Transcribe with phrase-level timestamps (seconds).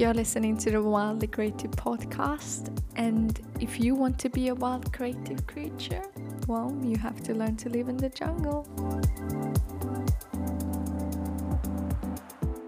[0.00, 4.90] You're listening to the Wildly Creative podcast, and if you want to be a wild
[4.94, 6.02] creative creature,
[6.48, 8.66] well, you have to learn to live in the jungle.